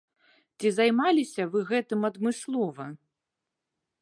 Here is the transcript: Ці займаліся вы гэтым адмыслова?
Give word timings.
Ці 0.57 0.71
займаліся 0.77 1.47
вы 1.57 1.63
гэтым 1.73 2.09
адмыслова? 2.09 2.85